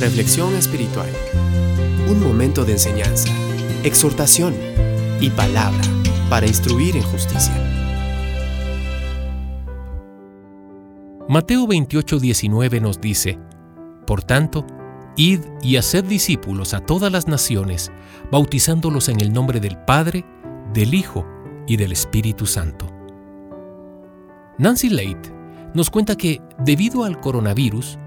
[0.00, 1.08] Reflexión espiritual.
[2.08, 3.28] Un momento de enseñanza,
[3.82, 4.54] exhortación
[5.20, 5.82] y palabra
[6.30, 7.52] para instruir en justicia.
[11.28, 13.40] Mateo 28, 19 nos dice,
[14.06, 14.64] Por tanto,
[15.16, 17.90] id y haced discípulos a todas las naciones,
[18.30, 20.24] bautizándolos en el nombre del Padre,
[20.72, 21.26] del Hijo
[21.66, 22.86] y del Espíritu Santo.
[24.58, 25.26] Nancy Leight
[25.74, 27.98] nos cuenta que, debido al coronavirus,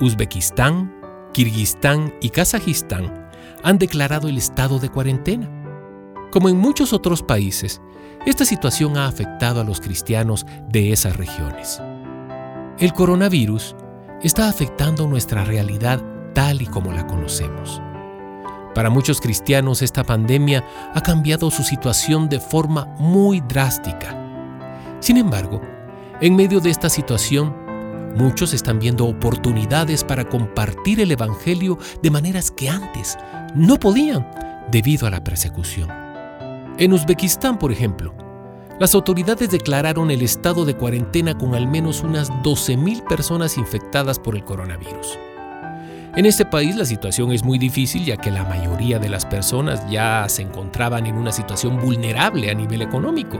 [0.00, 0.93] Uzbekistán,
[1.34, 3.28] Kirguistán y Kazajistán
[3.64, 5.50] han declarado el estado de cuarentena.
[6.30, 7.82] Como en muchos otros países,
[8.24, 11.82] esta situación ha afectado a los cristianos de esas regiones.
[12.78, 13.74] El coronavirus
[14.22, 16.02] está afectando nuestra realidad
[16.34, 17.82] tal y como la conocemos.
[18.72, 20.64] Para muchos cristianos esta pandemia
[20.94, 24.16] ha cambiado su situación de forma muy drástica.
[25.00, 25.60] Sin embargo,
[26.20, 27.63] en medio de esta situación,
[28.14, 33.16] muchos están viendo oportunidades para compartir el Evangelio de maneras que antes
[33.54, 34.28] no podían
[34.70, 35.88] debido a la persecución.
[36.78, 38.14] En Uzbekistán, por ejemplo,
[38.80, 44.34] las autoridades declararon el estado de cuarentena con al menos unas 12.000 personas infectadas por
[44.34, 45.18] el coronavirus.
[46.16, 49.88] En este país la situación es muy difícil ya que la mayoría de las personas
[49.90, 53.38] ya se encontraban en una situación vulnerable a nivel económico.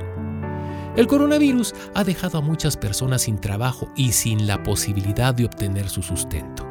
[0.97, 5.89] El coronavirus ha dejado a muchas personas sin trabajo y sin la posibilidad de obtener
[5.89, 6.65] su sustento.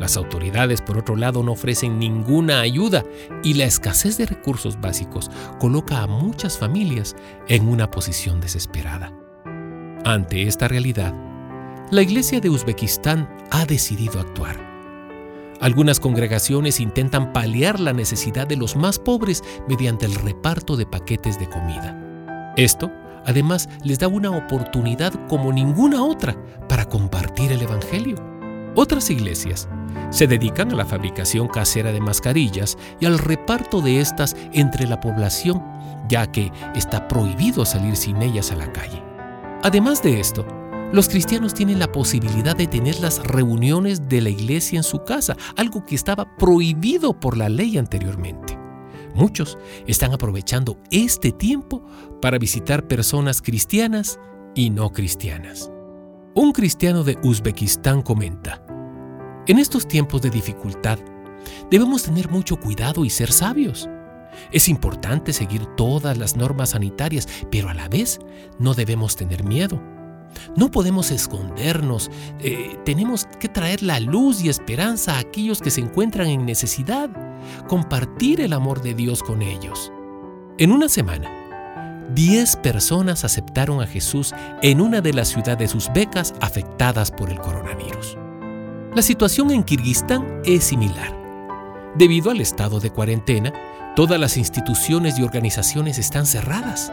[0.00, 3.04] Las autoridades, por otro lado, no ofrecen ninguna ayuda
[3.44, 5.30] y la escasez de recursos básicos
[5.60, 7.14] coloca a muchas familias
[7.46, 9.12] en una posición desesperada.
[10.04, 11.14] Ante esta realidad,
[11.92, 14.56] la Iglesia de Uzbekistán ha decidido actuar.
[15.60, 21.38] Algunas congregaciones intentan paliar la necesidad de los más pobres mediante el reparto de paquetes
[21.38, 22.00] de comida.
[22.56, 22.90] Esto
[23.26, 26.36] Además, les da una oportunidad como ninguna otra
[26.68, 28.16] para compartir el Evangelio.
[28.74, 29.68] Otras iglesias
[30.10, 35.00] se dedican a la fabricación casera de mascarillas y al reparto de estas entre la
[35.00, 35.62] población,
[36.08, 39.02] ya que está prohibido salir sin ellas a la calle.
[39.62, 40.46] Además de esto,
[40.92, 45.36] los cristianos tienen la posibilidad de tener las reuniones de la iglesia en su casa,
[45.56, 48.53] algo que estaba prohibido por la ley anteriormente.
[49.14, 51.84] Muchos están aprovechando este tiempo
[52.20, 54.18] para visitar personas cristianas
[54.54, 55.70] y no cristianas.
[56.34, 58.60] Un cristiano de Uzbekistán comenta,
[59.46, 60.98] en estos tiempos de dificultad,
[61.70, 63.88] debemos tener mucho cuidado y ser sabios.
[64.50, 68.18] Es importante seguir todas las normas sanitarias, pero a la vez
[68.58, 69.80] no debemos tener miedo.
[70.56, 72.10] No podemos escondernos,
[72.40, 77.10] eh, tenemos que traer la luz y esperanza a aquellos que se encuentran en necesidad,
[77.68, 79.92] compartir el amor de Dios con ellos.
[80.58, 81.30] En una semana,
[82.14, 88.18] 10 personas aceptaron a Jesús en una de las ciudades uzbecas afectadas por el coronavirus.
[88.94, 91.12] La situación en Kirguistán es similar.
[91.96, 93.52] Debido al estado de cuarentena,
[93.96, 96.92] todas las instituciones y organizaciones están cerradas.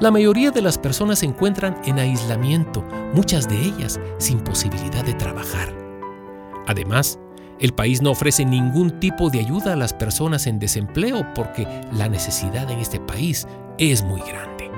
[0.00, 5.14] La mayoría de las personas se encuentran en aislamiento, muchas de ellas sin posibilidad de
[5.14, 5.72] trabajar.
[6.66, 7.18] Además,
[7.60, 12.08] el país no ofrece ningún tipo de ayuda a las personas en desempleo porque la
[12.08, 13.46] necesidad en este país
[13.78, 14.70] es muy grande.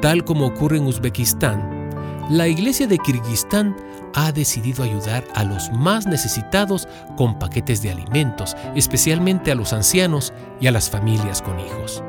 [0.00, 1.90] Tal como ocurre en Uzbekistán,
[2.30, 3.76] la iglesia de Kirguistán
[4.14, 10.32] ha decidido ayudar a los más necesitados con paquetes de alimentos, especialmente a los ancianos
[10.60, 12.02] y a las familias con hijos.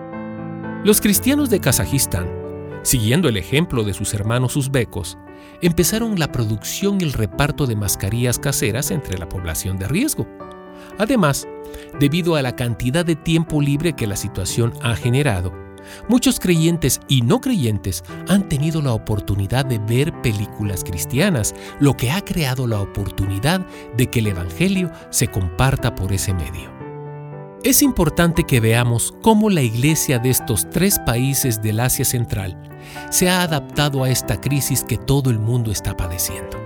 [0.84, 2.43] Los cristianos de Kazajistán
[2.84, 5.18] Siguiendo el ejemplo de sus hermanos uzbecos,
[5.62, 10.28] empezaron la producción y el reparto de mascarillas caseras entre la población de riesgo.
[11.00, 11.48] Además,
[12.00, 15.54] debido a la cantidad de tiempo libre que la situación ha generado,
[16.10, 22.12] muchos creyentes y no creyentes han tenido la oportunidad de ver películas cristianas, lo que
[22.12, 23.66] ha creado la oportunidad
[23.96, 26.74] de que el Evangelio se comparta por ese medio.
[27.64, 32.73] Es importante que veamos cómo la iglesia de estos tres países del Asia Central
[33.10, 36.64] se ha adaptado a esta crisis que todo el mundo está padeciendo.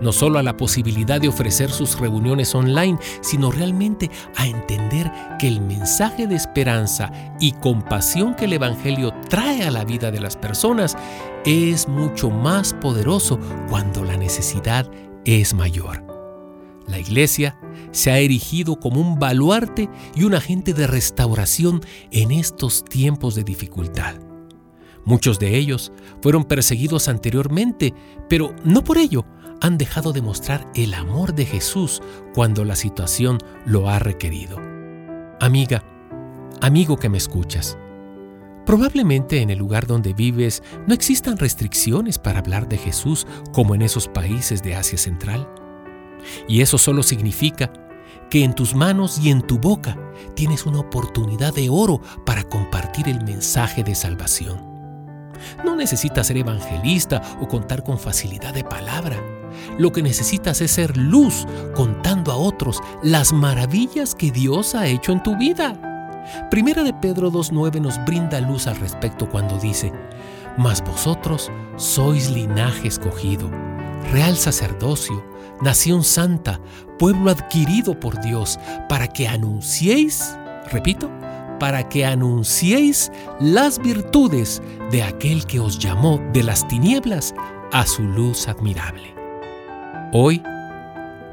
[0.00, 5.48] No solo a la posibilidad de ofrecer sus reuniones online, sino realmente a entender que
[5.48, 10.36] el mensaje de esperanza y compasión que el Evangelio trae a la vida de las
[10.36, 10.96] personas
[11.44, 13.38] es mucho más poderoso
[13.68, 14.90] cuando la necesidad
[15.24, 16.04] es mayor.
[16.86, 17.56] La iglesia
[17.92, 21.80] se ha erigido como un baluarte y un agente de restauración
[22.10, 24.16] en estos tiempos de dificultad.
[25.04, 25.92] Muchos de ellos
[26.22, 27.94] fueron perseguidos anteriormente,
[28.28, 29.24] pero no por ello
[29.60, 32.02] han dejado de mostrar el amor de Jesús
[32.34, 34.58] cuando la situación lo ha requerido.
[35.40, 35.84] Amiga,
[36.60, 37.76] amigo que me escuchas,
[38.64, 43.82] probablemente en el lugar donde vives no existan restricciones para hablar de Jesús como en
[43.82, 45.48] esos países de Asia Central.
[46.48, 47.70] Y eso solo significa
[48.30, 49.98] que en tus manos y en tu boca
[50.34, 54.73] tienes una oportunidad de oro para compartir el mensaje de salvación.
[55.64, 59.16] No necesitas ser evangelista o contar con facilidad de palabra.
[59.78, 65.12] Lo que necesitas es ser luz contando a otros las maravillas que Dios ha hecho
[65.12, 65.78] en tu vida.
[66.50, 69.92] Primera de Pedro 2.9 nos brinda luz al respecto cuando dice,
[70.56, 73.50] Mas vosotros sois linaje escogido,
[74.10, 75.24] real sacerdocio,
[75.60, 76.60] nación santa,
[76.98, 78.58] pueblo adquirido por Dios,
[78.88, 80.36] para que anunciéis,
[80.70, 81.10] repito,
[81.64, 87.34] para que anunciéis las virtudes de aquel que os llamó de las tinieblas
[87.72, 89.14] a su luz admirable.
[90.12, 90.42] Hoy,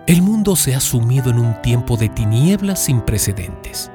[0.08, 3.92] el mundo se ha sumido en un tiempo de tinieblas sin precedentes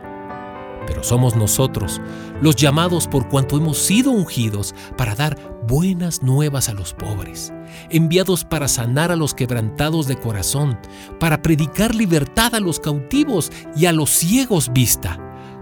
[0.86, 2.00] pero somos nosotros
[2.40, 5.36] los llamados por cuanto hemos sido ungidos para dar
[5.66, 7.52] buenas nuevas a los pobres,
[7.90, 10.78] enviados para sanar a los quebrantados de corazón,
[11.18, 15.18] para predicar libertad a los cautivos y a los ciegos vista,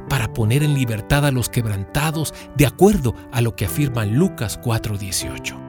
[0.08, 5.64] para poner en libertad a los quebrantados de acuerdo a lo que afirma Lucas 4:18.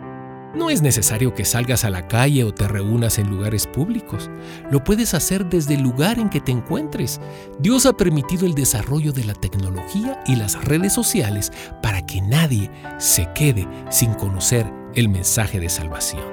[0.56, 4.30] No es necesario que salgas a la calle o te reúnas en lugares públicos.
[4.72, 7.20] Lo puedes hacer desde el lugar en que te encuentres.
[7.60, 12.72] Dios ha permitido el desarrollo de la tecnología y las redes sociales para que nadie
[13.00, 16.24] se quede sin conocer el mensaje de salvación.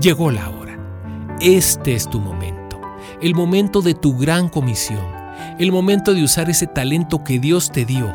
[0.00, 1.36] Llegó la hora.
[1.38, 2.80] Este es tu momento.
[3.20, 5.15] El momento de tu gran comisión.
[5.58, 8.14] El momento de usar ese talento que Dios te dio.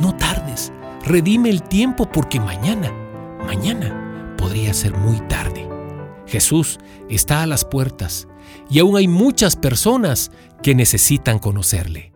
[0.00, 0.72] No tardes.
[1.04, 2.92] Redime el tiempo porque mañana,
[3.46, 5.68] mañana, podría ser muy tarde.
[6.26, 6.78] Jesús
[7.08, 8.28] está a las puertas
[8.68, 10.30] y aún hay muchas personas
[10.62, 12.09] que necesitan conocerle.